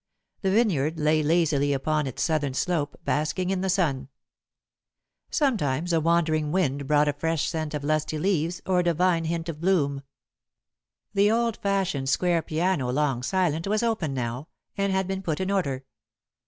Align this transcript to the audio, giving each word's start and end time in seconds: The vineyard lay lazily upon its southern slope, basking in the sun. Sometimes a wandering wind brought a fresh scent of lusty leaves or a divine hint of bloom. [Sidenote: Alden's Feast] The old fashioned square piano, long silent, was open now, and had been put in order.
The 0.41 0.49
vineyard 0.49 0.99
lay 0.99 1.21
lazily 1.21 1.73
upon 1.73 2.07
its 2.07 2.23
southern 2.23 2.55
slope, 2.55 2.99
basking 3.05 3.51
in 3.51 3.61
the 3.61 3.69
sun. 3.69 4.09
Sometimes 5.29 5.93
a 5.93 6.01
wandering 6.01 6.51
wind 6.51 6.87
brought 6.87 7.07
a 7.07 7.13
fresh 7.13 7.47
scent 7.47 7.75
of 7.75 7.83
lusty 7.83 8.17
leaves 8.17 8.63
or 8.65 8.79
a 8.79 8.83
divine 8.83 9.25
hint 9.25 9.47
of 9.47 9.61
bloom. 9.61 10.01
[Sidenote: 10.01 10.01
Alden's 10.01 11.03
Feast] 11.03 11.13
The 11.13 11.31
old 11.31 11.57
fashioned 11.57 12.09
square 12.09 12.41
piano, 12.41 12.89
long 12.89 13.21
silent, 13.21 13.67
was 13.67 13.83
open 13.83 14.15
now, 14.15 14.47
and 14.75 14.91
had 14.91 15.05
been 15.07 15.21
put 15.21 15.39
in 15.39 15.51
order. 15.51 15.85